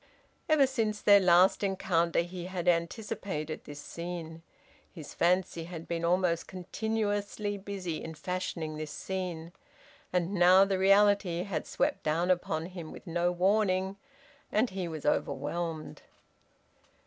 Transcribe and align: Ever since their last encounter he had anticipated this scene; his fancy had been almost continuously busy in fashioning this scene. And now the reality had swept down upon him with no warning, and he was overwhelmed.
Ever 0.49 0.65
since 0.65 0.99
their 0.99 1.19
last 1.19 1.63
encounter 1.63 2.21
he 2.21 2.45
had 2.47 2.67
anticipated 2.67 3.63
this 3.65 3.79
scene; 3.79 4.41
his 4.91 5.13
fancy 5.13 5.65
had 5.65 5.87
been 5.87 6.03
almost 6.03 6.47
continuously 6.47 7.55
busy 7.55 8.03
in 8.03 8.15
fashioning 8.15 8.77
this 8.77 8.89
scene. 8.89 9.51
And 10.11 10.33
now 10.33 10.65
the 10.65 10.79
reality 10.79 11.43
had 11.43 11.67
swept 11.67 12.01
down 12.01 12.31
upon 12.31 12.65
him 12.65 12.91
with 12.91 13.05
no 13.05 13.31
warning, 13.31 13.95
and 14.51 14.71
he 14.71 14.87
was 14.87 15.05
overwhelmed. 15.05 16.01